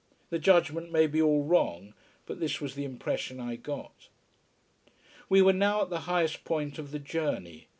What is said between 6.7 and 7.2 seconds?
of the